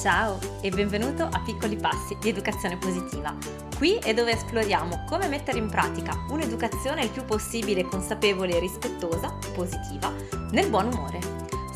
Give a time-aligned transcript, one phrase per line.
[0.00, 3.36] Ciao e benvenuto a Piccoli Passi di Educazione Positiva.
[3.76, 9.36] Qui è dove esploriamo come mettere in pratica un'educazione il più possibile consapevole e rispettosa,
[9.52, 10.10] positiva,
[10.52, 11.18] nel buon umore.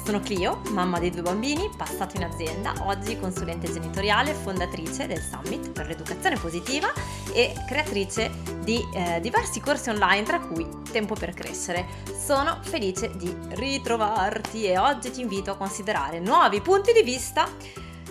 [0.06, 5.72] Sono Clio, mamma dei due bambini, passato in azienda, oggi consulente genitoriale, fondatrice del Summit
[5.72, 6.91] per l'educazione positiva
[7.31, 8.31] e creatrice
[8.63, 11.87] di eh, diversi corsi online, tra cui Tempo per crescere.
[12.17, 17.48] Sono felice di ritrovarti e oggi ti invito a considerare nuovi punti di vista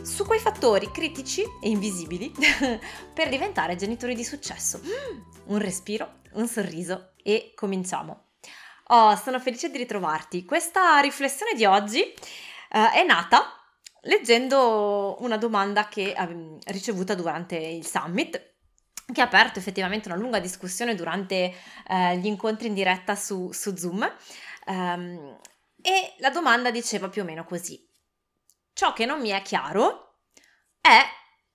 [0.04, 2.31] su quei fattori critici e invisibili
[3.13, 4.81] per diventare genitori di successo.
[5.45, 8.31] Un respiro, un sorriso e cominciamo.
[8.88, 10.43] Oh, sono felice di ritrovarti.
[10.43, 13.57] Questa riflessione di oggi uh, è nata
[14.02, 18.51] leggendo una domanda che ho ricevuta durante il summit
[19.12, 21.54] che ha aperto effettivamente una lunga discussione durante
[21.88, 24.09] uh, gli incontri in diretta su, su Zoom.
[24.65, 25.38] Um,
[25.81, 27.91] e la domanda diceva più o meno così
[28.73, 30.18] ciò che non mi è chiaro
[30.82, 31.02] è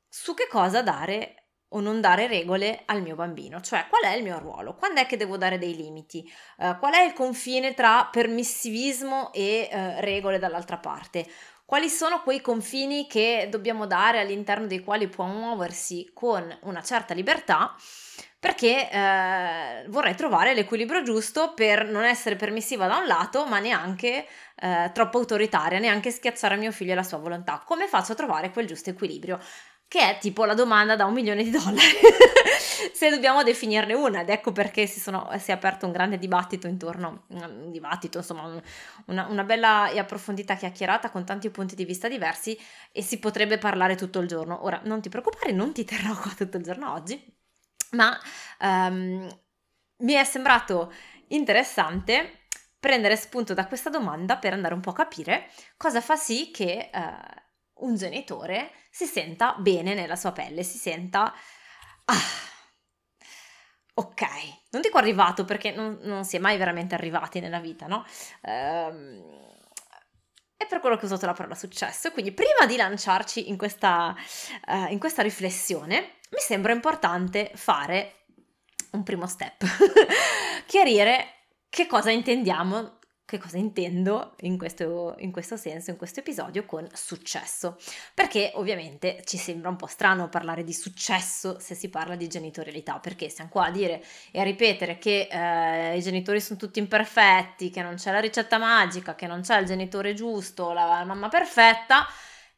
[0.09, 1.35] su che cosa dare
[1.73, 5.07] o non dare regole al mio bambino, cioè qual è il mio ruolo, quando è
[5.07, 6.27] che devo dare dei limiti,
[6.59, 11.27] uh, qual è il confine tra permissivismo e uh, regole dall'altra parte,
[11.69, 17.13] quali sono quei confini che dobbiamo dare all'interno dei quali può muoversi con una certa
[17.13, 17.75] libertà,
[18.41, 24.27] perché eh, vorrei trovare l'equilibrio giusto per non essere permissiva da un lato, ma neanche
[24.57, 27.61] eh, troppo autoritaria, neanche schiacciare mio figlio e la sua volontà.
[27.63, 29.39] Come faccio a trovare quel giusto equilibrio?
[29.89, 31.81] Che è tipo la domanda da un milione di dollari,
[32.93, 36.67] se dobbiamo definirne una, ed ecco perché si, sono, si, è aperto un grande dibattito
[36.67, 38.61] intorno, un dibattito, insomma,
[39.07, 42.59] una, una bella e approfondita chiacchierata con tanti punti di vista diversi
[42.93, 44.63] e si potrebbe parlare tutto il giorno.
[44.65, 47.19] Ora, non ti preoccupare, non ti terrò qua tutto il giorno oggi,
[47.93, 48.15] ma
[48.61, 49.27] um,
[50.01, 50.93] mi è sembrato
[51.29, 52.47] interessante
[52.79, 56.91] prendere spunto da questa domanda per andare un po' a capire cosa fa sì che
[56.93, 57.47] uh,
[57.81, 61.33] un genitore si senta bene nella sua pelle, si senta...
[62.05, 62.15] Ah,
[63.95, 64.23] ok,
[64.71, 68.05] non dico arrivato perché non, non, si è mai veramente arrivati nella vita, no?
[68.43, 69.47] Um,
[70.57, 72.11] è per quello che ho usato la parola successo.
[72.11, 74.15] Quindi prima di lanciarci in questa,
[74.67, 78.25] uh, in questa riflessione, mi sembra importante fare
[78.93, 79.65] un primo step,
[80.67, 81.35] chiarire
[81.69, 82.98] che cosa intendiamo,
[83.29, 87.77] che cosa intendo in questo, in questo, senso, in questo episodio con successo.
[88.15, 92.99] Perché ovviamente ci sembra un po' strano parlare di successo se si parla di genitorialità,
[93.01, 97.69] perché siamo qua a dire e a ripetere che eh, i genitori sono tutti imperfetti,
[97.69, 102.07] che non c'è la ricetta magica, che non c'è il genitore giusto, la, mamma perfetta,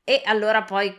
[0.05, 0.95] e allora poi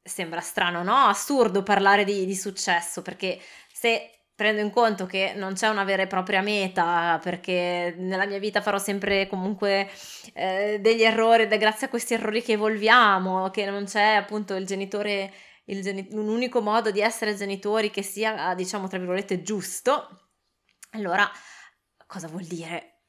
[0.00, 0.94] sembra strano, no?
[0.94, 3.40] Assurdo parlare di, di successo, perché
[3.72, 8.40] se prendo in conto che non c'è una vera e propria meta, perché nella mia
[8.40, 9.88] vita farò sempre comunque
[10.34, 14.56] eh, degli errori ed è grazie a questi errori che evolviamo, che non c'è appunto
[14.56, 15.32] il genitore,
[15.66, 20.30] il geni- un unico modo di essere genitori che sia, diciamo, tra virgolette, giusto.
[20.90, 21.30] Allora,
[22.08, 23.02] cosa vuol dire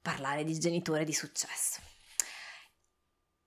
[0.00, 1.82] parlare di genitore di successo?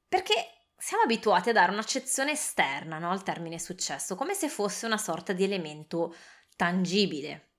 [0.08, 0.34] Perché
[0.78, 5.34] siamo abituati a dare un'accezione esterna no, al termine successo, come se fosse una sorta
[5.34, 6.14] di elemento
[6.62, 7.54] tangibile.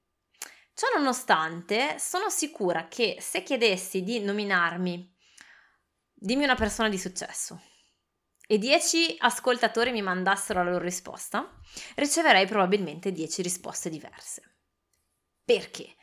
[0.74, 5.12] Ciò nonostante, sono sicura che se chiedessi di nominarmi,
[6.12, 7.60] dimmi una persona di successo,
[8.46, 11.52] e 10 ascoltatori mi mandassero la loro risposta,
[11.96, 14.58] riceverei probabilmente 10 risposte diverse.
[15.44, 15.96] Perché?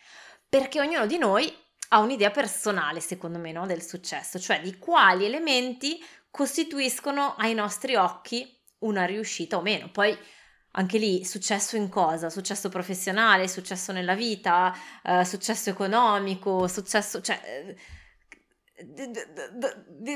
[0.49, 1.55] Perché ognuno di noi
[1.91, 7.95] ha un'idea personale, secondo me, no, del successo, cioè di quali elementi costituiscono ai nostri
[7.95, 9.89] occhi una riuscita o meno.
[9.89, 10.17] Poi
[10.79, 12.29] anche lì successo in cosa?
[12.29, 14.73] Successo professionale, successo nella vita,
[15.03, 17.75] eh, successo economico, successo, cioè
[18.85, 19.11] eh,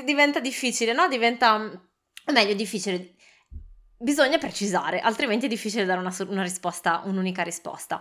[0.04, 1.06] diventa difficile, no?
[1.06, 3.14] Diventa, o meglio, difficile.
[3.98, 8.00] Bisogna precisare, altrimenti è difficile dare una, una risposta, un'unica risposta.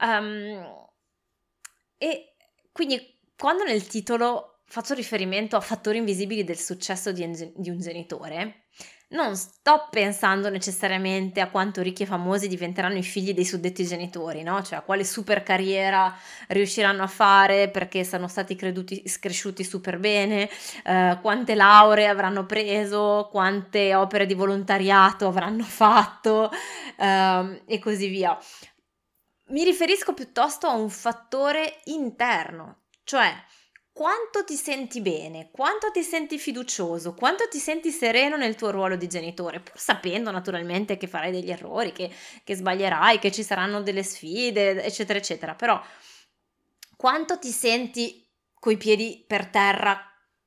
[0.00, 0.86] Um,
[1.96, 2.34] e
[2.72, 8.66] quindi quando nel titolo faccio riferimento a fattori invisibili del successo di un genitore,
[9.10, 14.42] non sto pensando necessariamente a quanto ricchi e famosi diventeranno i figli dei suddetti genitori,
[14.42, 14.62] no?
[14.62, 16.14] Cioè a quale super carriera
[16.48, 20.50] riusciranno a fare perché sono stati creduti, cresciuti super bene,
[20.84, 26.50] eh, quante lauree avranno preso, quante opere di volontariato avranno fatto
[26.96, 28.36] eh, e così via.
[29.50, 33.32] Mi riferisco piuttosto a un fattore interno, cioè
[33.98, 38.94] quanto ti senti bene, quanto ti senti fiducioso, quanto ti senti sereno nel tuo ruolo
[38.94, 42.08] di genitore, pur sapendo naturalmente che farai degli errori, che,
[42.44, 45.56] che sbaglierai, che ci saranno delle sfide, eccetera, eccetera.
[45.56, 45.82] Però
[46.94, 48.24] quanto ti senti
[48.54, 50.00] coi piedi per terra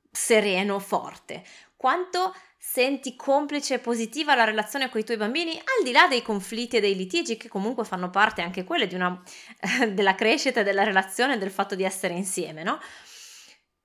[0.09, 1.43] sereno, forte,
[1.75, 6.21] quanto senti complice e positiva la relazione con i tuoi bambini, al di là dei
[6.21, 9.21] conflitti e dei litigi che comunque fanno parte anche quelle una,
[9.91, 12.79] della crescita della relazione, del fatto di essere insieme, no?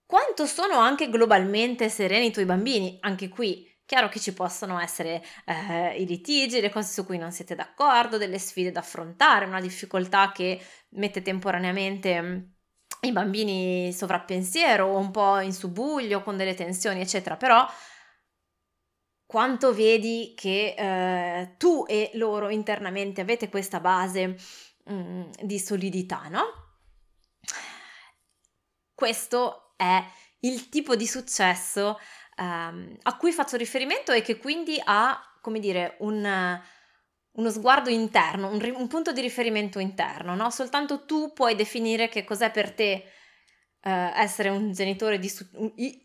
[0.07, 2.97] Quanto sono anche globalmente sereni i tuoi bambini?
[3.01, 7.31] Anche qui Chiaro che ci possono essere eh, i litigi, le cose su cui non
[7.31, 10.61] siete d'accordo, delle sfide da affrontare, una difficoltà che
[10.97, 12.39] mette temporaneamente mm,
[13.03, 17.37] i bambini sovrappensiero un po' in subuglio con delle tensioni, eccetera.
[17.37, 17.65] Però
[19.25, 24.37] quanto vedi che eh, tu e loro internamente avete questa base
[24.85, 26.43] mh, mm, di solidità, no?
[28.93, 30.05] Questo è
[30.41, 31.99] il tipo di successo
[32.39, 36.61] um, a cui faccio riferimento e che quindi ha, come dire, un,
[37.33, 40.51] uno sguardo interno, un, un, punto di riferimento interno, no?
[40.51, 43.05] Soltanto tu puoi definire che cos'è per te
[43.87, 45.47] uh, essere un genitore di su-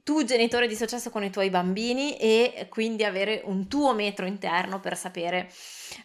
[0.03, 4.79] tu genitore di successo con i tuoi bambini e quindi avere un tuo metro interno
[4.79, 5.49] per sapere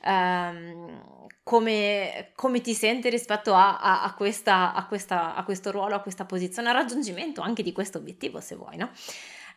[0.05, 5.95] um, come, come, ti senti rispetto a, a, a, questa, a, questa, a questo ruolo,
[5.95, 8.91] a questa posizione, al raggiungimento anche di questo obiettivo, se vuoi, no?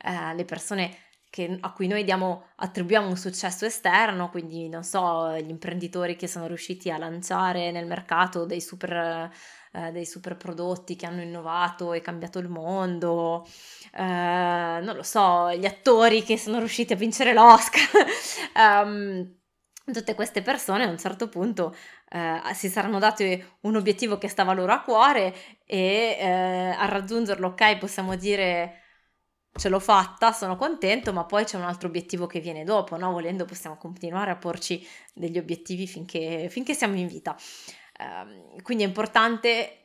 [0.04, 0.98] eh, le persone
[1.30, 6.28] che, a cui noi diamo, attribuiamo un successo esterno, quindi non so, gli imprenditori che
[6.28, 9.30] sono riusciti a lanciare nel mercato dei super,
[9.72, 13.46] eh, dei super prodotti che hanno innovato e cambiato il mondo,
[13.94, 18.06] eh, non lo so, gli attori che sono riusciti a vincere l'Oscar.
[18.86, 19.38] um,
[19.92, 21.76] tutte queste persone a un certo punto
[22.10, 25.34] eh, si saranno dati un obiettivo che stava loro a cuore
[25.66, 28.89] e eh, a raggiungerlo, ok, possiamo dire
[29.56, 33.12] ce l'ho fatta, sono contento, ma poi c'è un altro obiettivo che viene dopo, no?
[33.12, 37.36] Volendo possiamo continuare a porci degli obiettivi finché, finché siamo in vita.
[38.00, 39.76] Um, quindi è importante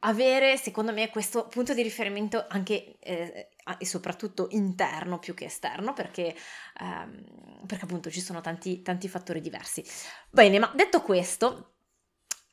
[0.00, 3.48] avere, secondo me, questo punto di riferimento anche eh,
[3.78, 6.34] e soprattutto interno più che esterno, perché,
[6.80, 9.84] um, perché appunto ci sono tanti, tanti fattori diversi.
[10.30, 11.76] Bene, ma detto questo,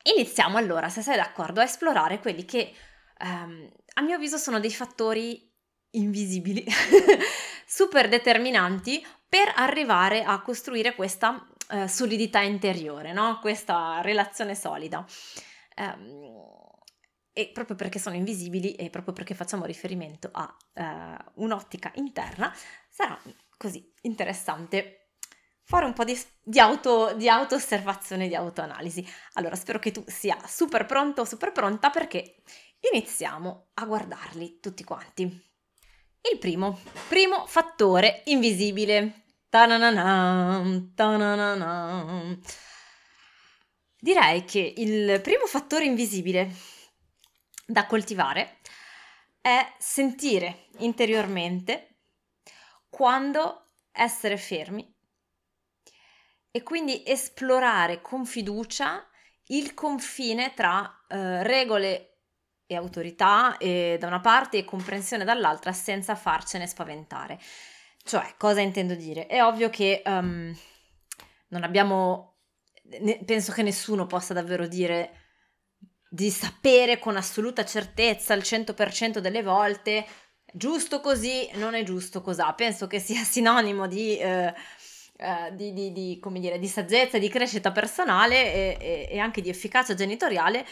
[0.03, 2.73] iniziamo allora, se sei d'accordo, a esplorare quelli che
[3.19, 5.50] um, a mio avviso sono dei fattori
[5.91, 6.65] invisibili,
[7.65, 13.39] super determinanti per arrivare a costruire questa eh, solidità interiore, no?
[13.39, 15.05] questa relazione solida.
[15.77, 16.49] Um,
[17.33, 22.53] e proprio perché sono invisibili e proprio perché facciamo riferimento a uh, un'ottica interna,
[22.89, 23.17] sarà
[23.55, 25.13] così interessante
[25.63, 29.05] fare un po' di, di, auto, di auto-osservazione, di auto-analisi.
[29.33, 32.41] Allora, spero che tu sia super pronto, super pronta perché
[32.91, 35.50] iniziamo a guardarli tutti quanti.
[36.29, 39.23] Il primo, primo fattore invisibile.
[39.49, 42.37] Ta-na-na-na, ta-na-na-na.
[43.97, 46.51] Direi che il primo fattore invisibile
[47.65, 48.59] da coltivare
[49.41, 51.97] è sentire interiormente
[52.89, 54.87] quando essere fermi
[56.51, 59.07] e quindi esplorare con fiducia
[59.47, 62.10] il confine tra eh, regole
[62.71, 67.37] e autorità e da una parte e comprensione dall'altra senza farcene spaventare.
[68.01, 69.27] Cioè, cosa intendo dire?
[69.27, 70.55] È ovvio che um,
[71.49, 72.37] non abbiamo,
[73.01, 75.17] ne, penso che nessuno possa davvero dire
[76.09, 80.05] di sapere con assoluta certezza al 100% delle volte
[80.53, 82.41] giusto così, non è giusto così.
[82.55, 84.17] Penso che sia sinonimo di...
[84.17, 84.53] Eh,
[85.21, 89.49] Uh, di, di, di, dire, di, saggezza, di crescita personale e, e, e, anche di
[89.49, 90.65] efficacia genitoriale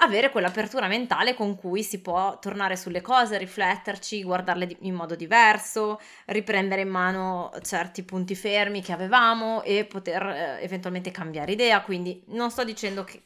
[0.00, 6.00] avere quell'apertura mentale con cui si può tornare sulle cose, rifletterci, guardarle in modo diverso,
[6.26, 11.82] riprendere in mano certi punti fermi che avevamo e poter eh, eventualmente cambiare idea.
[11.82, 13.22] Quindi non sto dicendo che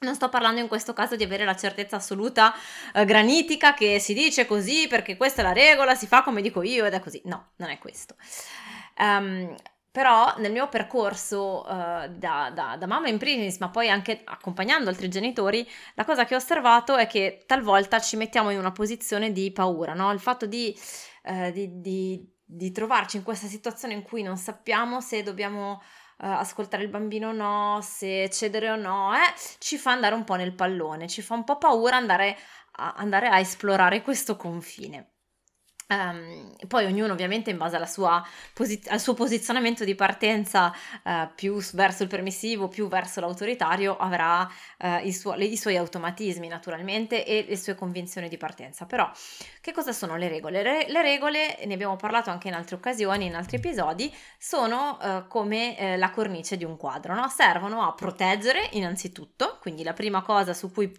[0.00, 2.54] non sto parlando in questo caso di avere la certezza assoluta
[2.92, 6.62] eh, granitica che si dice così perché questa è la regola, si fa come dico
[6.62, 7.20] io ed è così.
[7.24, 8.14] No, non è questo.
[8.98, 9.54] Um,
[9.94, 14.90] però nel mio percorso uh, da, da, da, mamma in primis, ma poi anche accompagnando
[14.90, 19.30] altri genitori, la cosa che ho osservato è che talvolta ci mettiamo in una posizione
[19.30, 20.10] di paura, no?
[20.10, 20.76] Il fatto di,
[21.26, 25.80] uh, di, di, di trovarci in questa situazione in cui non sappiamo se dobbiamo
[26.16, 30.22] Uh, ascoltare il bambino o no, se cedere o no, eh, ci fa andare un
[30.22, 32.38] po' nel pallone, ci fa un po' paura andare
[32.76, 35.13] a, andare a esplorare questo confine.
[35.86, 37.76] Um, poi ognuno ovviamente in base
[38.54, 40.72] posi- al suo posizionamento di partenza
[41.02, 46.48] uh, più verso il permissivo, più verso l'autoritario avrà uh, suo- le- i suoi automatismi
[46.48, 48.86] naturalmente e le sue convinzioni di partenza.
[48.86, 49.10] Però
[49.60, 50.62] che cosa sono le regole?
[50.62, 55.28] Le, le regole, ne abbiamo parlato anche in altre occasioni, in altri episodi, sono uh,
[55.28, 57.28] come la cornice di un quadro, no?
[57.28, 60.90] servono a proteggere innanzitutto, quindi la prima cosa su cui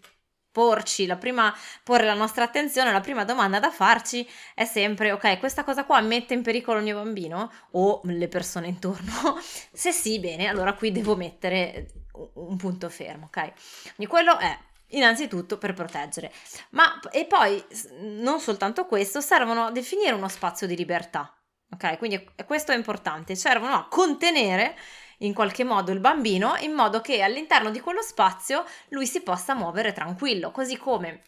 [0.55, 5.37] porci, la prima, porre la nostra attenzione, la prima domanda da farci è sempre, ok,
[5.37, 9.37] questa cosa qua mette in pericolo il mio bambino o le persone intorno?
[9.73, 11.87] Se sì, bene, allora qui devo mettere
[12.35, 13.51] un punto fermo, ok?
[13.95, 14.57] Quindi quello è
[14.91, 16.31] innanzitutto per proteggere,
[16.69, 17.61] ma e poi
[17.99, 21.35] non soltanto questo, servono a definire uno spazio di libertà,
[21.73, 21.97] ok?
[21.97, 24.77] Quindi questo è importante, servono a contenere
[25.19, 29.53] in qualche modo il bambino in modo che all'interno di quello spazio lui si possa
[29.53, 31.21] muovere tranquillo, così come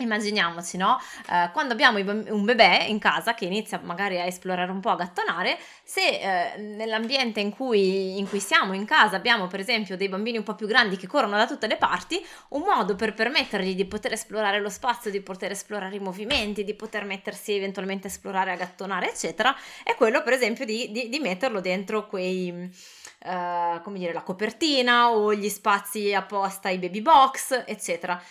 [0.00, 0.96] Immaginiamoci, no?
[1.28, 4.94] Eh, quando abbiamo un bebè in casa che inizia magari a esplorare un po', a
[4.94, 10.08] gattonare, se eh, nell'ambiente in cui, in cui, siamo in casa abbiamo per esempio dei
[10.08, 13.74] bambini un po' più grandi che corrono da tutte le parti, un modo per permettergli
[13.74, 18.10] di poter esplorare lo spazio, di poter esplorare i movimenti, di poter mettersi eventualmente a
[18.10, 19.52] esplorare, a gattonare, eccetera,
[19.82, 25.10] è quello per esempio di, di, di metterlo dentro quei uh, come dire, la copertina
[25.10, 28.22] o gli spazi apposta ai baby box, eccetera.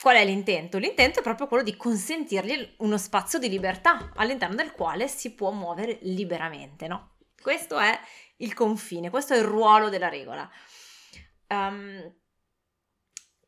[0.00, 0.78] Qual è l'intento?
[0.78, 5.50] L'intento è proprio quello di consentirgli uno spazio di libertà all'interno del quale si può
[5.50, 7.16] muovere liberamente, no?
[7.40, 7.98] Questo è
[8.36, 10.48] il confine, questo è il ruolo della regola.
[11.48, 12.14] Um,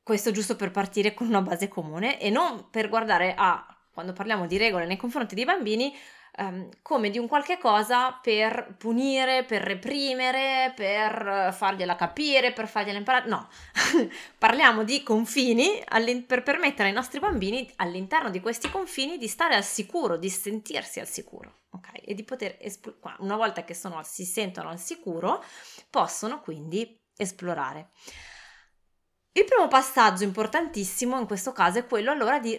[0.03, 4.47] questo giusto per partire con una base comune e non per guardare a, quando parliamo
[4.47, 5.95] di regole nei confronti dei bambini,
[6.41, 12.99] um, come di un qualche cosa per punire, per reprimere, per fargliela capire, per fargliela
[12.99, 13.29] imparare.
[13.29, 13.49] No,
[14.39, 15.83] parliamo di confini
[16.27, 21.01] per permettere ai nostri bambini all'interno di questi confini di stare al sicuro, di sentirsi
[21.01, 21.59] al sicuro.
[21.73, 25.45] Ok, e di poter esplorare, una volta che sono, si sentono al sicuro,
[25.89, 27.91] possono quindi esplorare.
[29.33, 32.59] Il primo passaggio importantissimo in questo caso è quello allora di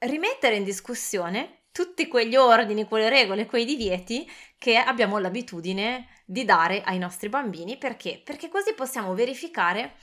[0.00, 6.82] rimettere in discussione tutti quegli ordini, quelle regole, quei divieti che abbiamo l'abitudine di dare
[6.82, 7.78] ai nostri bambini.
[7.78, 8.20] Perché?
[8.24, 9.94] Perché così possiamo verificare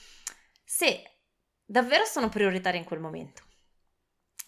[0.64, 1.20] se
[1.66, 3.44] davvero sono prioritari in quel momento.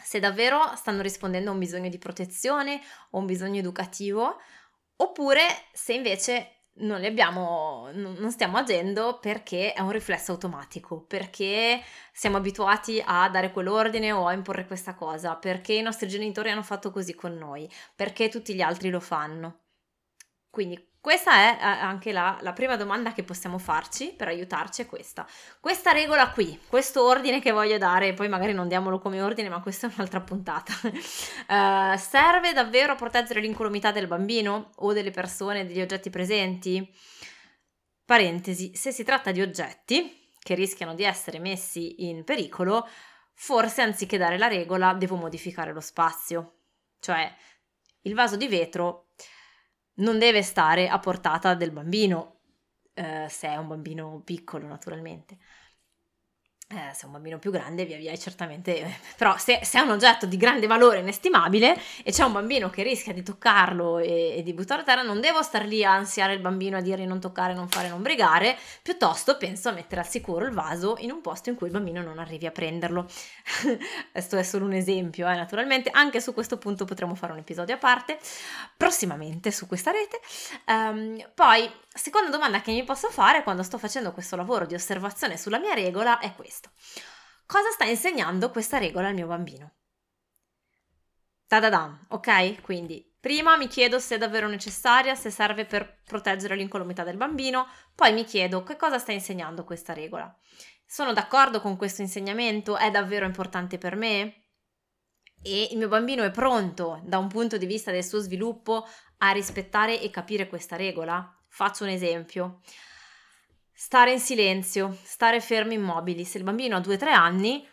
[0.02, 4.38] Se davvero stanno rispondendo a un bisogno di protezione o un bisogno educativo,
[4.96, 11.82] oppure se invece non, abbiamo, non stiamo agendo perché è un riflesso automatico, perché
[12.12, 16.64] siamo abituati a dare quell'ordine o a imporre questa cosa, perché i nostri genitori hanno
[16.64, 19.62] fatto così con noi, perché tutti gli altri lo fanno.
[20.50, 24.86] Quindi questa è eh, anche la, la, prima domanda che possiamo farci per aiutarci, è
[24.86, 25.26] questa.
[25.62, 29.62] Questa regola qui, questo ordine che voglio dare, poi magari non diamolo come ordine, ma
[29.62, 35.66] questa è un'altra puntata, uh, serve davvero a proteggere l'incolumità del bambino o delle persone,
[35.66, 36.94] degli oggetti presenti?
[38.04, 42.86] Parentesi, se si tratta di oggetti che rischiano di essere messi in pericolo,
[43.34, 46.56] forse anziché dare la regola devo modificare lo spazio.
[47.00, 47.34] Cioè,
[48.02, 49.09] il vaso di vetro
[50.00, 52.42] non deve stare a portata del bambino,
[52.94, 55.38] eh, se è un bambino piccolo naturalmente
[56.72, 59.90] eh, se è un bambino più grande, via via, certamente, però se, se, è un
[59.90, 64.44] oggetto di grande valore inestimabile e c'è un bambino che rischia di toccarlo e, e,
[64.44, 67.20] di buttarlo a terra, non devo star lì a ansiare il bambino a dirgli non
[67.20, 71.22] toccare, non fare, non brigare, piuttosto penso a mettere al sicuro il vaso in un
[71.22, 73.08] posto in cui il bambino non arrivi a prenderlo.
[74.12, 77.74] Questo è solo un esempio, eh, naturalmente, anche su questo punto potremo fare un episodio
[77.74, 78.20] a parte,
[78.78, 80.20] prossimamente su questa rete.
[80.68, 81.68] Um, poi,
[82.00, 85.74] seconda domanda che mi posso fare quando sto facendo questo lavoro di osservazione sulla mia
[85.74, 86.72] regola è questo.
[87.46, 89.74] Cosa sta insegnando questa regola al mio bambino?
[91.46, 92.62] Tadadam, ok?
[92.62, 97.68] Quindi prima mi chiedo se è davvero necessaria, se serve per proteggere l'incolumità del bambino,
[97.96, 100.34] poi mi chiedo che cosa sta insegnando questa regola.
[100.86, 102.78] Sono d'accordo con questo insegnamento?
[102.78, 104.46] È davvero importante per me?
[105.42, 108.88] E il mio bambino è pronto da un punto di vista del suo sviluppo
[109.18, 111.34] a rispettare e capire questa regola?
[111.50, 112.62] Faccio un esempio.
[113.74, 116.24] Stare in silenzio, stare fermi immobili.
[116.24, 117.68] Se il bambino ha 2-3 anni,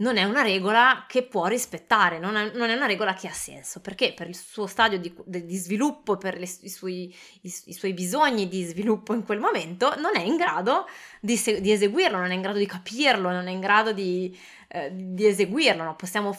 [0.00, 3.32] non è una regola che può rispettare, non è, non è, una regola che ha
[3.32, 7.72] senso, perché per il suo stadio di, di sviluppo, per le, i, suoi, i, i,
[7.72, 10.86] suoi, bisogni di sviluppo in quel momento, non è in grado
[11.20, 14.36] di, di eseguirlo, non è in grado di capirlo, non è in grado di,
[14.68, 15.82] eh, di eseguirlo.
[15.82, 15.96] No?
[15.96, 16.36] Possiamo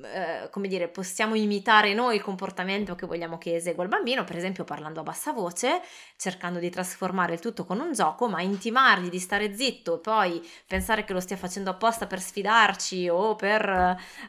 [0.00, 4.36] eh, come dire, possiamo imitare noi il comportamento che vogliamo che esegua il bambino, per
[4.36, 5.82] esempio parlando a bassa voce,
[6.16, 10.50] cercando di trasformare il tutto con un gioco, ma intimargli di stare zitto e poi
[10.66, 13.68] pensare che lo stia facendo apposta per sfidarci o per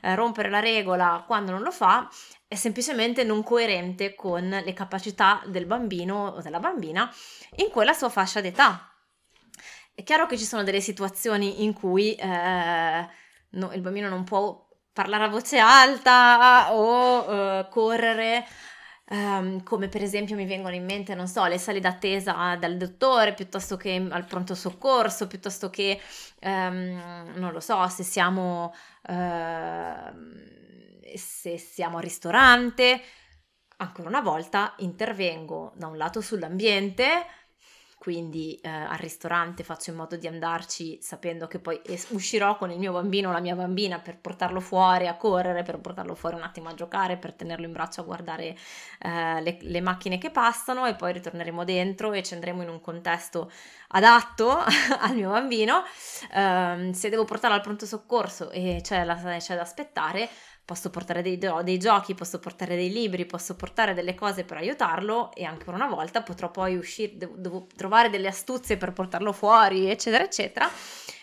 [0.01, 2.09] eh, rompere la regola quando non lo fa,
[2.45, 7.09] è semplicemente non coerente con le capacità del bambino o della bambina
[7.55, 8.89] in quella sua fascia d'età.
[9.95, 13.07] È chiaro che ci sono delle situazioni in cui eh,
[13.49, 14.62] no, il bambino non può
[14.93, 18.45] parlare a voce alta o uh, correre.
[19.09, 23.33] um, come per esempio mi vengono in mente, non so, le sale d'attesa dal dottore
[23.33, 25.99] piuttosto che al pronto soccorso, piuttosto che,
[26.41, 28.73] um, non lo so, se siamo,
[29.07, 30.13] uh,
[31.15, 33.01] se siamo al ristorante.
[33.77, 37.25] Ancora una volta intervengo da un lato sull'ambiente,
[38.03, 42.69] quindi eh, al ristorante faccio in modo di andarci sapendo che poi es- uscirò con
[42.69, 46.35] il mio bambino o la mia bambina per portarlo fuori a correre, per portarlo fuori
[46.35, 48.57] un attimo a giocare, per tenerlo in braccio a guardare
[48.99, 52.81] eh, le, le, macchine che passano e poi ritorneremo dentro e ci andremo in un
[52.81, 53.49] contesto
[53.87, 54.51] adatto
[54.99, 55.85] al mio bambino.
[56.29, 60.29] Eh, se devo portarlo al pronto soccorso e c'è, la, c'è da aspettare,
[60.65, 65.33] posso portare dei, dei, giochi, posso portare dei libri, posso portare delle cose per aiutarlo
[65.33, 69.89] e ancora una volta potrò poi uscire, devo, devo trovare delle astuzie per portarlo fuori,
[69.89, 70.69] eccetera, eccetera,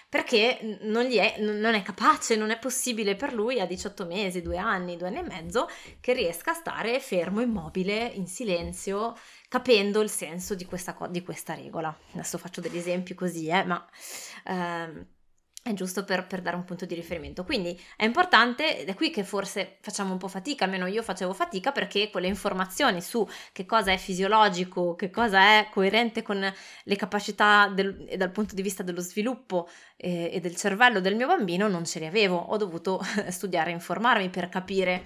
[0.08, 4.58] perché non, è, non è capace, non è possibile per lui a 18 mesi, 2
[4.58, 5.68] anni, 2 anni e mezzo,
[6.00, 9.16] che riesca a stare fermo, immobile, in silenzio,
[9.48, 11.96] capendo il senso di questa, di questa regola.
[12.12, 13.88] Adesso faccio degli esempi così, eh, ma...
[14.46, 15.06] Ehm,
[15.62, 17.44] è giusto per, per, dare un punto di riferimento.
[17.44, 21.34] Quindi è importante, ed è qui che forse facciamo un po' fatica, almeno io facevo
[21.34, 26.40] fatica, perché quelle informazioni su che cosa è fisiologico, che cosa è coerente con
[26.84, 31.26] le capacità del, dal punto di vista dello sviluppo eh, e del cervello del mio
[31.26, 32.36] bambino non ce le avevo.
[32.36, 35.04] Ho dovuto studiare informarmi per capire,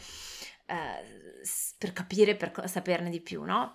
[0.67, 1.43] eh,
[1.77, 3.75] per capire, per saperne di più, no?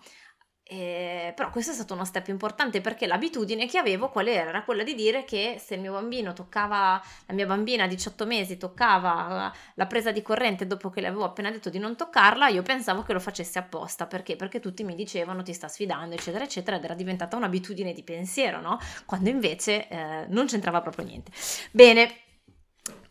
[0.71, 4.49] Eh, però questo è stato uno step importante perché l'abitudine che avevo qual era?
[4.49, 8.27] Era quella di dire che se il mio bambino toccava, la mia bambina a 18
[8.27, 12.49] mesi toccava la presa di corrente dopo che le avevo appena detto di non toccarla,
[12.49, 14.05] io pensavo che lo facesse apposta.
[14.05, 14.35] Perché?
[14.35, 18.61] Perché tutti mi dicevano ti sta sfidando, eccetera, eccetera, ed era diventata un'abitudine di pensiero,
[18.61, 18.77] no?
[19.07, 21.31] Quando invece eh, non c'entrava proprio niente.
[21.71, 22.13] Bene,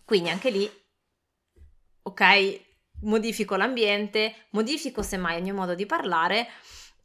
[0.04, 0.70] quindi anche lì,
[2.02, 2.60] ok,
[3.00, 6.46] modifico l'ambiente, modifico semmai il mio modo di parlare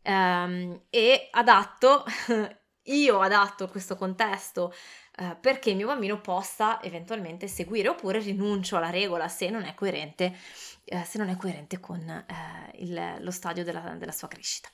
[0.04, 2.04] um, e adatto,
[2.84, 4.74] io adatto questo contesto
[5.20, 9.74] uh, perché il mio bambino possa eventualmente seguire oppure rinuncio alla regola se non è
[9.74, 10.38] coerente,
[10.86, 14.70] uh, se non è coerente con uh, il, lo stadio della, della sua crescita.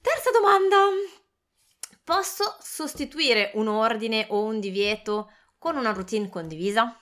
[0.00, 0.76] Terza domanda.
[2.04, 7.01] Posso sostituire un ordine o un divieto con una routine condivisa?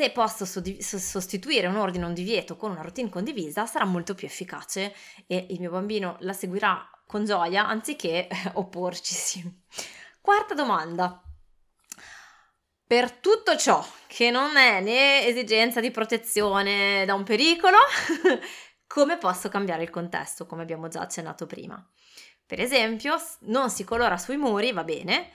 [0.00, 4.26] Se posso sostituire un ordine o un divieto con una routine condivisa, sarà molto più
[4.26, 4.94] efficace
[5.26, 9.44] e il mio bambino la seguirà con gioia anziché opporcisi.
[10.22, 11.22] Quarta domanda.
[12.86, 17.76] Per tutto ciò che non è né esigenza di protezione da un pericolo,
[18.88, 21.86] come posso cambiare il contesto, come abbiamo già accennato prima?
[22.46, 25.30] Per esempio, non si colora sui muri, va bene,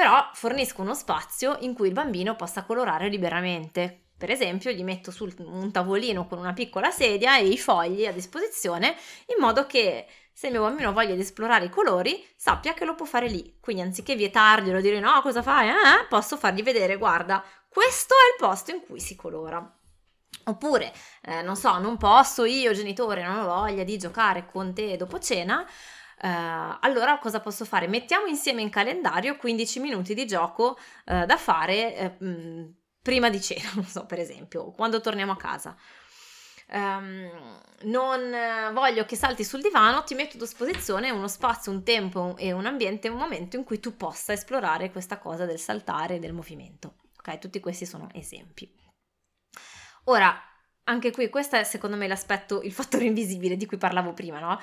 [0.00, 4.04] però fornisco uno spazio in cui il bambino possa colorare liberamente.
[4.16, 8.12] Per esempio, gli metto su un tavolino con una piccola sedia e i fogli a
[8.12, 12.86] disposizione in modo che se il mio bambino voglia di esplorare i colori, sappia che
[12.86, 13.58] lo può fare lì.
[13.60, 15.68] Quindi anziché vietarglielo, dire no, cosa fai?
[15.68, 19.62] Eh, posso fargli vedere, guarda, questo è il posto in cui si colora.
[20.44, 24.96] Oppure, eh, non so, non posso io, genitore, non ho voglia di giocare con te
[24.96, 25.66] dopo cena,
[26.22, 27.86] Uh, allora cosa posso fare?
[27.88, 33.70] Mettiamo insieme in calendario 15 minuti di gioco uh, da fare uh, prima di cena,
[33.76, 35.74] non so, per esempio, quando torniamo a casa.
[36.72, 38.30] Um, non
[38.72, 42.66] voglio che salti sul divano, ti metto a disposizione uno spazio, un tempo e un
[42.66, 46.96] ambiente, un momento in cui tu possa esplorare questa cosa del saltare e del movimento.
[47.18, 48.72] Ok, tutti questi sono esempi.
[50.04, 50.38] Ora,
[50.84, 54.60] anche qui, questo è secondo me l'aspetto, il fattore invisibile di cui parlavo prima, no?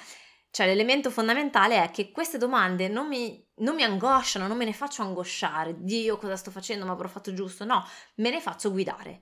[0.58, 4.74] Cioè l'elemento fondamentale è che queste domande non mi, non mi angosciano, non me ne
[4.74, 5.76] faccio angosciare.
[5.84, 6.84] Dio, cosa sto facendo?
[6.84, 7.63] Ma avrò fatto giusto?
[7.63, 9.22] No, me ne faccio guidare.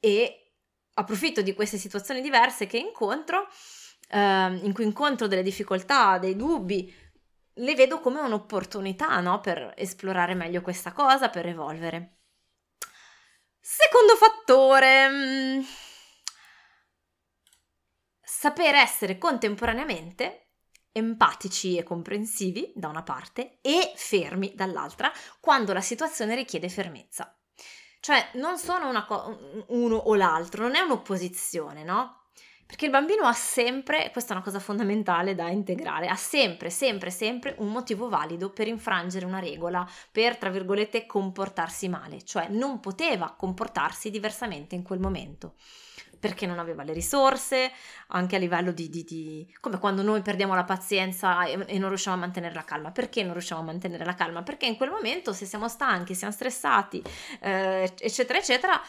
[0.00, 0.54] E
[0.94, 3.46] approfitto di queste situazioni diverse che incontro,
[4.08, 6.92] eh, in cui incontro delle difficoltà, dei dubbi,
[7.52, 9.40] le vedo come un'opportunità, no?
[9.40, 12.22] Per esplorare meglio questa cosa, per evolvere.
[13.60, 15.60] Secondo fattore mm,
[18.38, 20.50] saper essere contemporaneamente
[20.92, 27.36] empatici e comprensivi da una parte e fermi dall'altra quando la situazione richiede fermezza.
[27.98, 32.26] Cioè non sono co- uno o l'altro, non è un'opposizione, no?
[32.64, 37.10] Perché il bambino ha sempre, questa è una cosa fondamentale da integrare, ha sempre, sempre,
[37.10, 42.78] sempre un motivo valido per infrangere una regola, per, tra virgolette, comportarsi male, cioè non
[42.78, 45.54] poteva comportarsi diversamente in quel momento
[46.18, 47.70] perché non aveva le risorse,
[48.08, 51.88] anche a livello di, di, di, come quando noi perdiamo la pazienza e, e, non
[51.88, 52.90] riusciamo a mantenere la calma.
[52.90, 54.42] Perché non riusciamo a mantenere la calma?
[54.42, 57.02] Perché in quel momento, se siamo stanchi, siamo stressati,
[57.40, 58.80] eh, eccetera, eccetera,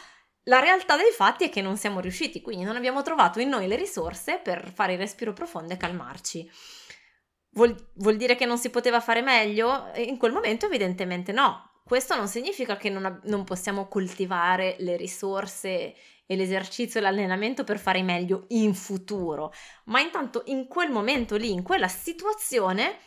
[0.44, 3.66] la realtà dei fatti è che non siamo riusciti, quindi non abbiamo trovato in noi
[3.66, 6.50] le risorse per fare il respiro profondo e calmarci.
[7.52, 9.90] Vuol, vuol dire che non si poteva fare meglio?
[9.96, 11.68] In quel momento evidentemente no.
[11.84, 15.94] Questo non significa che non, non possiamo coltivare le risorse
[16.30, 19.52] e l'esercizio e l'allenamento per fare meglio in futuro,
[19.86, 22.98] ma intanto in quel momento lì, in quella situazione,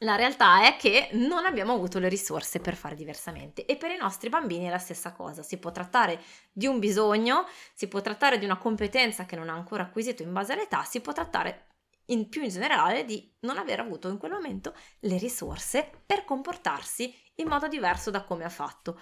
[0.00, 3.96] la realtà è che non abbiamo avuto le risorse per fare diversamente e per i
[3.96, 5.42] nostri bambini è la stessa cosa.
[5.42, 6.20] Si può trattare
[6.52, 10.34] di un bisogno, si può trattare di una competenza che non ha ancora acquisito in
[10.34, 11.68] base all'età, si può trattare
[12.06, 17.14] in più in generale di non aver avuto in quel momento le risorse per comportarsi
[17.36, 19.00] in modo diverso da come ha fatto.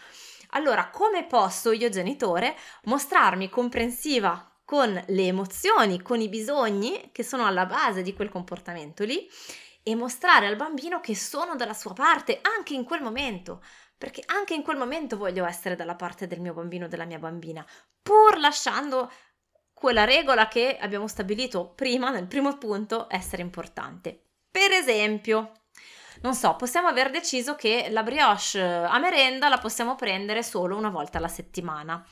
[0.51, 7.47] Allora, come posso io genitore mostrarmi comprensiva con le emozioni, con i bisogni che sono
[7.47, 9.29] alla base di quel comportamento lì
[9.83, 13.63] e mostrare al bambino che sono dalla sua parte anche in quel momento,
[13.99, 17.67] perché anche in quel momento voglio essere dalla parte del mio bambino, della mia bambina,
[18.01, 19.11] pur lasciando
[19.73, 24.27] quella regola che abbiamo stabilito prima, nel primo punto, essere importante.
[24.51, 25.53] Per esempio,
[26.23, 30.91] non so, possiamo aver deciso che la brioche a merenda la possiamo prendere solo una
[30.91, 32.05] volta alla settimana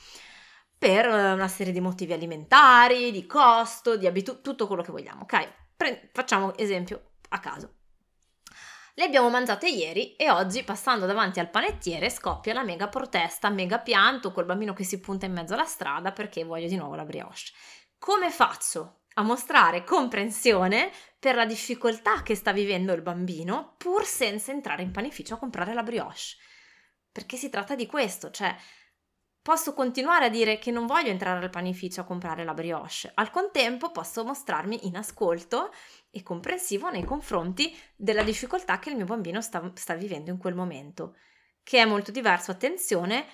[0.79, 5.23] per eh, una serie di motivi alimentari, di costo, di abitudini, tutto quello che vogliamo,
[5.23, 5.53] ok?
[5.77, 7.75] Pre- facciamo esempio a caso.
[8.95, 13.79] Le abbiamo mangiate ieri e oggi, passando davanti al panettiere, scoppia la mega protesta, mega
[13.79, 17.05] pianto col bambino che si punta in mezzo alla strada perché voglio di nuovo la
[17.05, 17.53] brioche.
[17.99, 24.53] Come faccio a mostrare comprensione per la difficoltà che sta vivendo il bambino, pur senza
[24.53, 26.37] entrare in panificio a comprare la brioche?
[27.11, 28.55] Perché si tratta di questo, cioè
[29.49, 33.31] Posso continuare a dire che non voglio entrare al panificio a comprare la brioche, al
[33.31, 35.73] contempo posso mostrarmi in ascolto
[36.11, 40.55] e comprensivo nei confronti della difficoltà che il mio bambino sta, sta vivendo in quel
[40.55, 41.17] momento,
[41.63, 43.25] che è molto diverso, attenzione,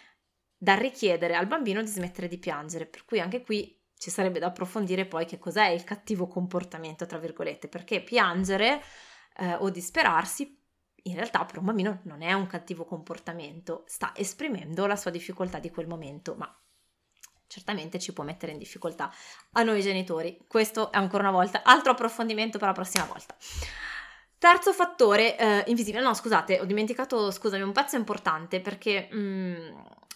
[0.57, 4.49] dal richiedere al bambino di smettere di piangere, per cui anche qui ci sarebbe da
[4.49, 8.83] approfondire poi che cos'è il cattivo comportamento, tra virgolette, perché piangere
[9.38, 10.61] eh, o disperarsi
[11.05, 15.59] in realtà per un bambino non è un cattivo comportamento, sta esprimendo la sua difficoltà
[15.59, 16.55] di quel momento, ma
[17.47, 19.11] certamente ci può mettere in difficoltà
[19.53, 20.38] a noi genitori.
[20.47, 23.35] Questo è ancora una volta altro approfondimento per la prossima volta.
[24.37, 29.55] Terzo fattore eh, invisibile, no scusate, ho dimenticato, scusami, un pezzo importante perché mh, mm,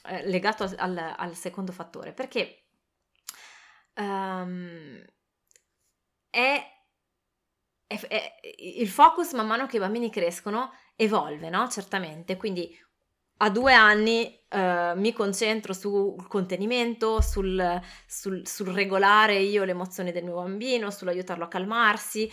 [0.09, 2.68] eh, legato al, al, al, secondo fattore, perché
[3.99, 5.05] um,
[6.31, 6.77] è
[7.89, 11.69] è, è, il focus man mano che i bambini crescono evolve, no?
[11.69, 12.71] Certamente, quindi
[13.39, 20.13] a due anni eh, mi concentro sul contenimento, sul, sul, sul, regolare io le emozioni
[20.13, 22.31] del mio bambino, sull'aiutarlo a calmarsi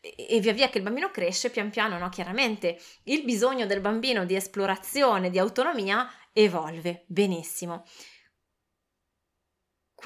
[0.00, 2.08] e via via che il bambino cresce, pian piano, no?
[2.08, 7.84] Chiaramente il bisogno del bambino di esplorazione, di autonomia evolve benissimo.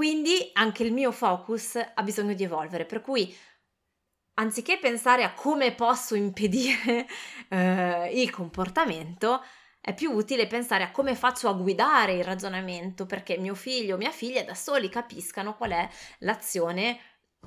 [0.01, 3.37] Quindi anche il mio focus ha bisogno di evolvere, per cui
[4.39, 7.07] anziché pensare a come posso impedire
[7.51, 9.45] eh, il comportamento,
[9.79, 13.99] è più utile pensare a come faccio a guidare il ragionamento perché mio figlio o
[13.99, 15.87] mia figlia da soli capiscano qual è
[16.21, 16.99] l'azione,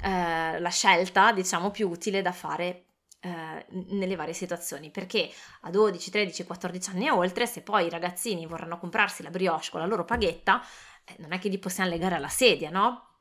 [0.04, 2.86] eh, la scelta, diciamo, più utile da fare
[3.22, 4.92] eh, nelle varie situazioni.
[4.92, 5.28] Perché
[5.62, 9.70] a 12, 13, 14 anni e oltre, se poi i ragazzini vorranno comprarsi la brioche
[9.72, 10.62] con la loro paghetta,
[11.18, 13.14] non è che li possiamo legare alla sedia, no?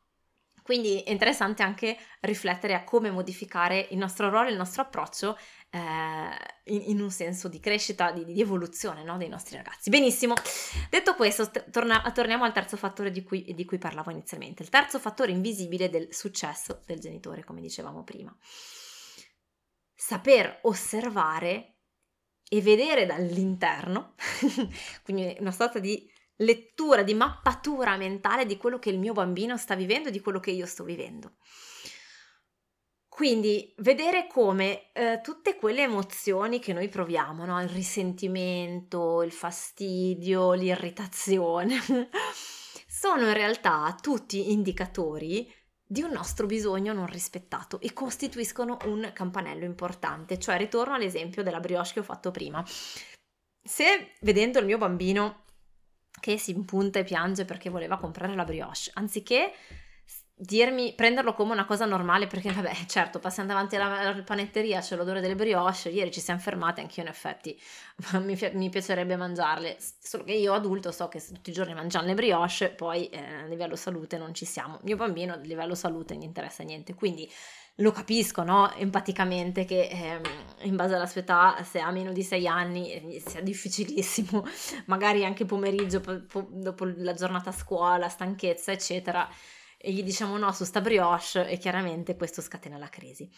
[0.62, 5.37] Quindi è interessante anche riflettere a come modificare il nostro ruolo, il nostro approccio
[5.71, 5.79] eh,
[6.64, 9.16] in, in, un senso di crescita, di, di evoluzione no?
[9.16, 9.90] dei nostri ragazzi.
[9.90, 10.35] Benissimo,
[10.88, 15.01] detto questo, torna, torniamo al terzo fattore di cui, di cui parlavo inizialmente, il terzo
[15.01, 18.35] fattore invisibile del successo del genitore, come dicevamo prima.
[19.95, 21.79] Saper osservare
[22.49, 24.14] e vedere dall'interno,
[25.03, 29.75] quindi una sorta di lettura, di mappatura mentale di quello che il mio bambino sta
[29.75, 31.35] vivendo e di quello che io sto vivendo.
[33.09, 37.61] Quindi vedere come eh, tutte quelle emozioni che noi proviamo, no?
[37.61, 41.79] il risentimento, il fastidio, l'irritazione,
[42.88, 45.47] sono in realtà tutti indicatori
[45.92, 50.38] di un nostro bisogno non rispettato e costituiscono un campanello importante.
[50.38, 52.64] Cioè, ritorno all'esempio della brioche che ho fatto prima.
[53.62, 55.45] Se vedendo il mio bambino
[56.20, 59.53] che si impunta e piange perché voleva comprare la brioche, anziché
[60.35, 64.96] dirmi, prenderlo come una cosa normale perché vabbè certo passiamo davanti alla, alla panetteria c'è
[64.96, 67.61] l'odore delle brioche ieri ci siamo fermate anch'io in effetti
[68.20, 69.77] mi, mi, piacerebbe mangiarle.
[69.79, 73.46] Solo che io adulto so che tutti i giorni mangiamo le brioche poi eh, a
[73.46, 74.81] livello salute non ci siamo.
[74.83, 76.94] Mio bambino a livello salute non gli interessa niente.
[76.94, 77.31] Quindi
[77.76, 78.72] lo capisco, no?
[78.74, 80.20] Empaticamente che eh,
[80.66, 84.44] in base alla sua età, se ha meno di 6 anni, sia difficilissimo,
[84.87, 89.28] magari anche pomeriggio, po- po- dopo la giornata a scuola, stanchezza, eccetera,
[89.78, 93.28] e gli diciamo no su sta brioche e chiaramente questo scatena la crisi.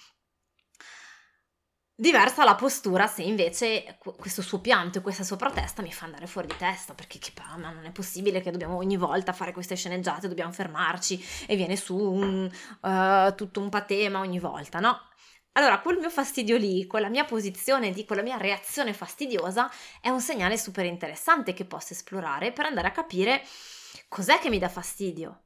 [1.97, 6.27] Diversa la postura se invece questo suo pianto e questa sua protesta mi fa andare
[6.27, 9.77] fuori di testa, perché che ma non è possibile che dobbiamo ogni volta fare queste
[9.77, 14.99] sceneggiate, dobbiamo fermarci e viene su un, uh, tutto un patema ogni volta, no?
[15.53, 20.21] Allora, quel mio fastidio lì, quella mia posizione di quella mia reazione fastidiosa è un
[20.21, 23.41] segnale super interessante che posso esplorare per andare a capire
[24.09, 25.44] cos'è che mi dà fastidio.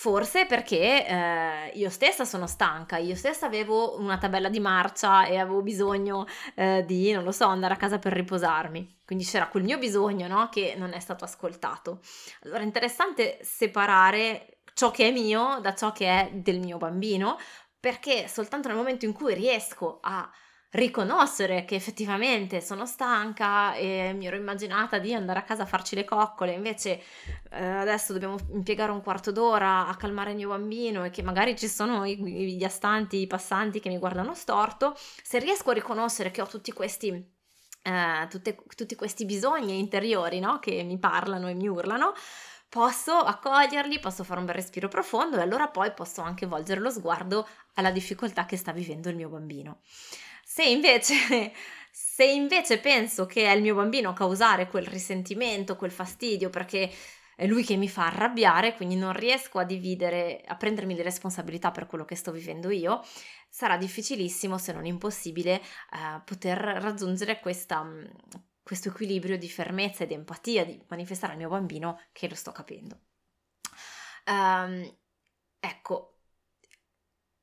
[0.00, 5.38] Forse perché eh, io stessa sono stanca, io stessa avevo una tabella di marcia e
[5.38, 9.00] avevo bisogno eh, di, non lo so, andare a casa per riposarmi.
[9.04, 10.50] Quindi c'era quel mio bisogno, no?
[10.50, 11.98] Che non è stato ascoltato.
[12.44, 17.36] Allora è interessante separare ciò che è mio da ciò che è del mio bambino,
[17.80, 20.30] perché soltanto nel momento in cui riesco a
[20.70, 25.94] riconoscere che effettivamente sono stanca e mi ero immaginata di andare a casa a farci
[25.94, 27.02] le coccole, invece
[27.50, 31.56] eh, adesso dobbiamo impiegare un quarto d'ora a calmare il mio bambino e che magari
[31.56, 36.42] ci sono gli astanti, i passanti che mi guardano storto, se riesco a riconoscere che
[36.42, 37.36] ho tutti questi...
[37.80, 40.58] Eh, tutte, tutti questi bisogni interiori no?
[40.58, 42.12] che mi parlano e mi urlano,
[42.68, 46.90] posso accoglierli, posso fare un bel respiro profondo e allora poi posso anche volgere lo
[46.90, 49.80] sguardo alla difficoltà che sta vivendo il mio bambino.
[50.58, 51.14] Se invece,
[51.92, 56.90] se invece penso che è il mio bambino a causare quel risentimento, quel fastidio, perché
[57.36, 61.70] è lui che mi fa arrabbiare, quindi non riesco a dividere, a prendermi le responsabilità
[61.70, 63.04] per quello che sto vivendo io,
[63.48, 67.86] sarà difficilissimo, se non impossibile, eh, poter raggiungere questa,
[68.60, 72.50] questo equilibrio di fermezza e di empatia, di manifestare al mio bambino che lo sto
[72.50, 73.02] capendo.
[74.26, 74.92] Um,
[75.60, 76.17] ecco,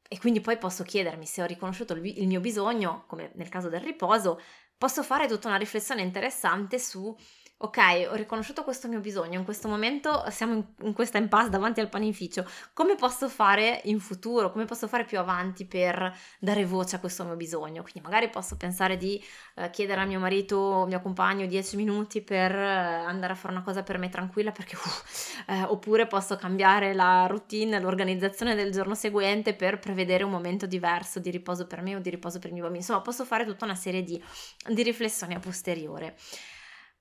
[0.08, 3.70] e quindi poi posso chiedermi se ho riconosciuto il, il mio bisogno, come nel caso
[3.70, 4.40] del riposo,
[4.78, 7.16] posso fare tutta una riflessione interessante su
[7.58, 11.80] ok, ho riconosciuto questo mio bisogno, in questo momento siamo in, in, questa impasse davanti
[11.80, 16.98] al panificio, come posso fare in futuro, come posso fare più avanti per dare voce
[16.98, 17.82] a questo mio bisogno?
[17.82, 19.24] Quindi magari posso pensare di
[19.56, 23.54] eh, chiedere a mio marito o mio compagno 10 minuti per eh, andare a fare
[23.54, 28.72] una cosa per me tranquilla, perché uh, eh, oppure posso cambiare la routine, l'organizzazione del
[28.72, 32.50] giorno seguente per prevedere un momento diverso di riposo per me o di riposo per
[32.50, 32.84] i miei bambini.
[32.84, 34.22] Insomma, posso fare tutta una serie di,
[34.68, 36.18] di riflessioni a posteriore.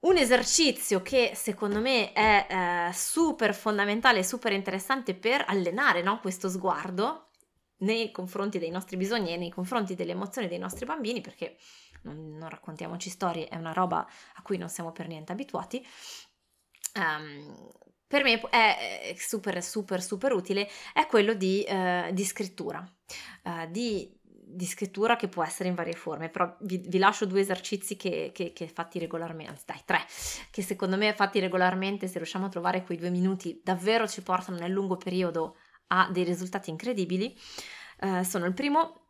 [0.04, 6.50] Un esercizio che secondo me è eh, super fondamentale super interessante per allenare no, questo
[6.50, 7.30] sguardo
[7.78, 11.56] nei confronti dei nostri bisogni e nei confronti delle emozioni dei nostri bambini, perché
[12.02, 15.82] non, non raccontiamoci storie, è una roba a cui non siamo per niente abituati.
[16.96, 17.70] Um,
[18.06, 22.86] per me è super, super, super utile, è quello di, uh, di scrittura,
[23.44, 24.14] uh, di
[24.46, 28.30] di scrittura che può essere in varie forme, però vi, vi lascio due esercizi che,
[28.32, 30.00] che, che, fatti regolarmente, anzi dai tre,
[30.50, 34.58] che secondo me fatti regolarmente, se riusciamo a trovare quei due minuti, davvero ci portano
[34.58, 35.56] nel lungo periodo
[35.88, 37.36] a dei risultati incredibili.
[38.00, 39.03] Uh, sono il primo,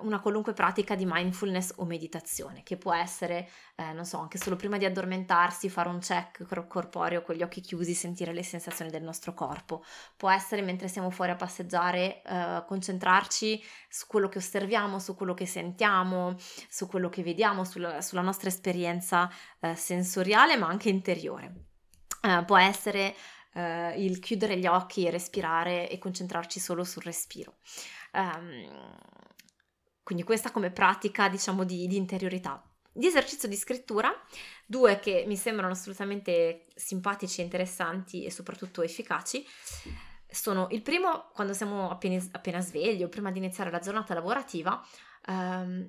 [0.00, 4.56] una qualunque pratica di mindfulness o meditazione, che può essere, eh, non so, anche solo
[4.56, 9.02] prima di addormentarsi, fare un check corporeo con gli occhi chiusi, sentire le sensazioni del
[9.02, 9.82] nostro corpo.
[10.16, 15.32] Può essere mentre siamo fuori a passeggiare, eh, concentrarci su quello che osserviamo, su quello
[15.32, 16.36] che sentiamo,
[16.68, 21.68] su quello che vediamo, sulla, sulla nostra esperienza eh, sensoriale, ma anche interiore.
[22.22, 23.14] Eh, può essere
[23.54, 27.54] eh, il chiudere gli occhi e respirare e concentrarci solo sul respiro.
[28.12, 28.98] Um,
[30.10, 32.60] quindi questa come pratica, diciamo, di, di interiorità.
[32.92, 34.12] Di esercizio di scrittura,
[34.66, 39.46] due che mi sembrano assolutamente simpatici, interessanti e soprattutto efficaci,
[40.28, 44.84] sono il primo quando siamo appena, appena svegli o prima di iniziare la giornata lavorativa,
[45.26, 45.88] ehm,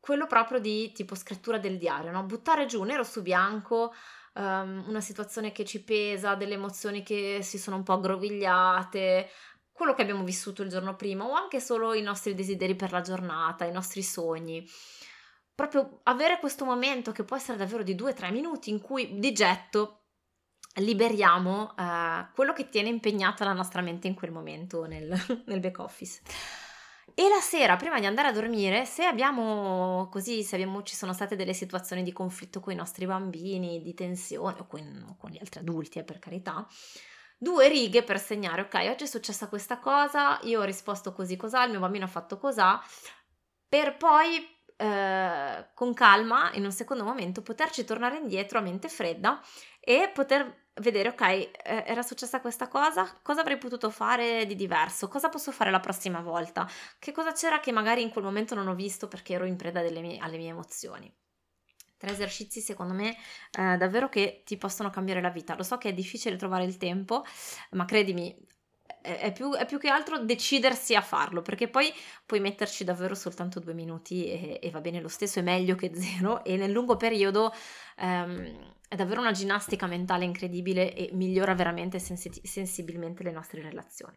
[0.00, 2.24] quello proprio di tipo scrittura del diario, no?
[2.24, 3.94] buttare giù nero su bianco
[4.34, 9.30] um, una situazione che ci pesa, delle emozioni che si sono un po' aggrovigliate,
[9.76, 13.02] quello che abbiamo vissuto il giorno prima o anche solo i nostri desideri per la
[13.02, 14.66] giornata, i nostri sogni.
[15.54, 19.18] Proprio avere questo momento che può essere davvero di due o tre minuti in cui
[19.18, 20.06] di getto
[20.76, 25.14] liberiamo uh, quello che tiene impegnata la nostra mente in quel momento nel,
[25.46, 26.22] nel back office.
[27.14, 31.14] E la sera, prima di andare a dormire, se abbiamo così, se abbiamo, ci sono
[31.14, 35.38] state delle situazioni di conflitto con i nostri bambini, di tensione o con, con gli
[35.38, 36.66] altri adulti, eh, per carità,
[37.36, 41.64] due righe per segnare, ok, oggi è successa questa cosa, io ho risposto così cos'ha,
[41.64, 42.82] il mio bambino ha fatto cos'ha,
[43.68, 44.46] per poi
[44.76, 49.40] eh, con calma, in un secondo momento, poterci tornare indietro a mente fredda
[49.80, 55.08] e poter vedere, ok, eh, era successa questa cosa, cosa avrei potuto fare di diverso,
[55.08, 56.68] cosa posso fare la prossima volta,
[56.98, 59.80] che cosa c'era che magari in quel momento non ho visto perché ero in preda
[59.82, 61.12] mie, alle mie emozioni.
[61.96, 63.16] Tre esercizi secondo me
[63.58, 65.54] eh, davvero che ti possono cambiare la vita.
[65.56, 67.24] Lo so che è difficile trovare il tempo,
[67.70, 68.36] ma credimi,
[69.00, 71.92] è più, è più, che altro decidersi a farlo, perché poi
[72.24, 75.92] puoi metterci davvero soltanto due minuti e, e va bene lo stesso, è meglio che
[75.94, 77.52] zero e nel lungo periodo
[77.96, 84.16] ehm, è davvero una ginnastica mentale incredibile e migliora veramente sensi- sensibilmente le nostre relazioni.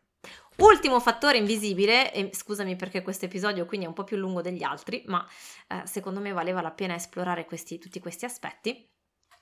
[0.60, 4.64] Ultimo fattore invisibile, e scusami perché questo episodio quindi è un po' più lungo degli
[4.64, 5.26] altri, ma
[5.68, 8.88] eh, secondo me valeva la pena esplorare questi, tutti questi aspetti,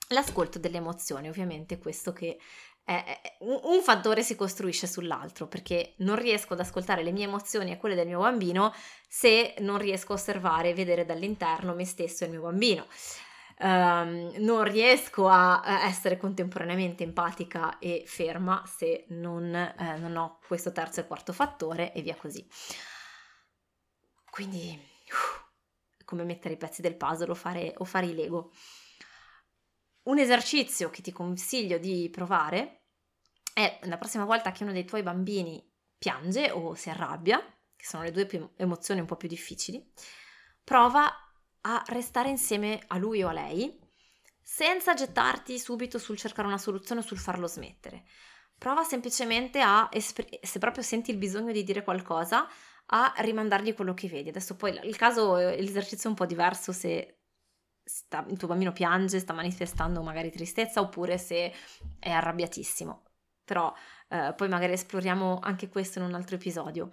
[0.10, 2.38] l'ascolto delle emozioni, ovviamente questo che
[3.40, 7.96] un fattore si costruisce sull'altro perché non riesco ad ascoltare le mie emozioni e quelle
[7.96, 8.74] del mio bambino
[9.10, 12.88] se non riesco a osservare e vedere dall'interno me stesso e il mio bambino.
[13.60, 20.38] Um, non riesco a, a, essere contemporaneamente empatica e ferma se non, eh, non, ho
[20.46, 22.48] questo terzo e quarto fattore e via così.
[24.30, 28.52] Quindi, uh, come mettere i pezzi del puzzle o fare, o fare i Lego.
[30.04, 32.84] Un esercizio che ti consiglio di provare
[33.54, 35.68] è la prossima volta che uno dei tuoi bambini
[35.98, 37.40] piange o si arrabbia,
[37.76, 39.84] che sono le due emozioni un po' più difficili,
[40.64, 41.27] prova
[41.62, 43.86] a restare insieme a lui o a lei
[44.42, 48.06] senza gettarti subito sul cercare una soluzione o sul farlo smettere.
[48.58, 52.48] Prova semplicemente a, espr- se proprio senti il bisogno di dire qualcosa,
[52.88, 54.30] a rimandargli quello che vedi.
[54.30, 57.20] Adesso poi il caso, l'esercizio è un po' diverso se
[57.84, 61.54] sta, il tuo bambino piange, sta manifestando magari tristezza oppure se
[62.00, 63.04] è arrabbiatissimo.
[63.44, 63.74] Però
[64.10, 66.90] eh, poi magari esploriamo anche questo in un altro episodio.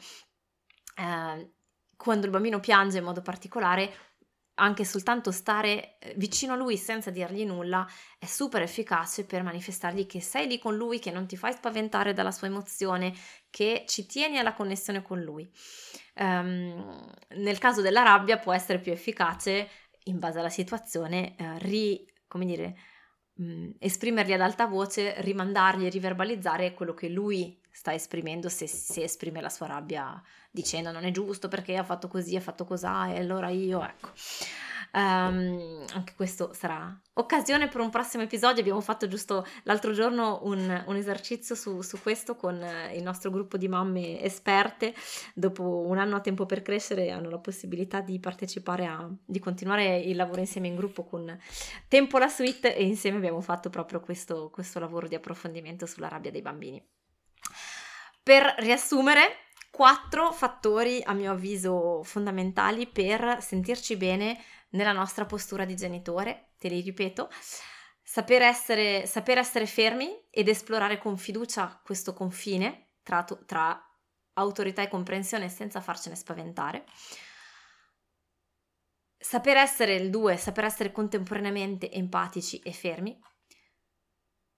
[0.97, 1.53] Eh,
[1.97, 4.14] quando il bambino piange in modo particolare,
[4.55, 7.87] anche soltanto stare eh, vicino a lui senza dirgli nulla
[8.19, 12.13] è super efficace per manifestargli che sei lì con lui, che non ti fai spaventare
[12.13, 13.13] dalla sua emozione,
[13.51, 15.51] che ci tieni alla connessione con lui.
[16.17, 19.69] Um, nel caso della rabbia può essere più efficace
[20.05, 22.77] in base alla situazione, eh, ri, come dire,
[23.35, 28.69] mh, mm, esprimergli ad alta voce, rimandargli e riverbalizzare quello che lui sta esprimendo se,
[28.69, 32.65] se esprime la sua rabbia dicendo non è giusto perché ha fatto così, ha fatto
[32.65, 34.13] cos'ha e allora io, ecco.
[34.93, 38.61] Um, anche questo sarà occasione per un prossimo episodio.
[38.61, 43.57] Abbiamo fatto giusto l'altro giorno un, un esercizio su, su, questo con il nostro gruppo
[43.57, 44.95] di mamme esperte.
[45.35, 49.99] Dopo un anno a tempo per crescere, hanno la possibilità di partecipare a di continuare
[49.99, 51.37] il lavoro insieme in gruppo con
[51.89, 56.31] Tempo la Suite e insieme abbiamo fatto proprio questo, questo lavoro di approfondimento sulla rabbia
[56.31, 56.94] dei bambini.
[58.25, 65.77] Per riassumere, quattro fattori a mio avviso fondamentali per sentirci bene nella nostra postura di
[65.77, 67.29] genitore, te li ripeto,
[68.03, 73.79] saper essere, saper essere fermi ed esplorare con fiducia questo confine tra, tra
[74.33, 76.87] autorità e comprensione senza farcene spaventare.
[79.19, 83.21] Saper essere il due, saper essere contemporaneamente empatici e fermi,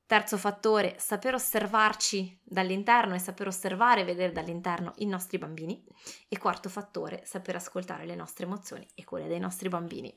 [0.06, 5.84] Terzo fattore, saper osservarci dall'interno e saper osservare e vedere dall'interno i nostri bambini.
[6.28, 10.16] E quarto fattore, saper ascoltare le nostre emozioni e quelle dei nostri bambini.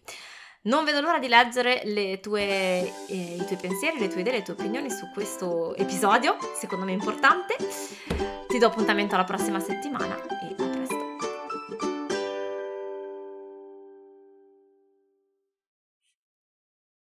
[0.61, 4.53] Non vedo l'ora di leggere tue, eh, i tuoi pensieri, le tue idee, le tue
[4.53, 7.55] opinioni su questo episodio, secondo me importante.
[8.47, 10.68] Ti do appuntamento alla prossima settimana e